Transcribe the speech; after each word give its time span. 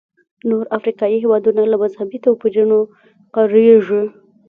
نور 0.49 0.63
افریقایي 0.77 1.17
هېوادونه 1.23 1.61
له 1.71 1.77
مذهبي 1.83 2.17
توپیرونو 2.25 2.79
کړېږي. 3.35 4.01